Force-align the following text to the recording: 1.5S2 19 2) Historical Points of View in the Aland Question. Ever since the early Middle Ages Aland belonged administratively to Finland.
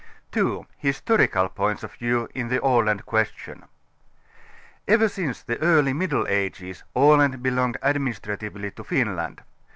1.5S2 0.31 0.35
19 0.35 0.63
2) 0.63 0.67
Historical 0.79 1.49
Points 1.49 1.83
of 1.83 1.93
View 1.93 2.27
in 2.33 2.47
the 2.47 2.59
Aland 2.65 3.05
Question. 3.05 3.65
Ever 4.87 5.07
since 5.07 5.43
the 5.43 5.59
early 5.61 5.93
Middle 5.93 6.25
Ages 6.27 6.83
Aland 6.95 7.43
belonged 7.43 7.77
administratively 7.83 8.71
to 8.71 8.83
Finland. 8.83 9.43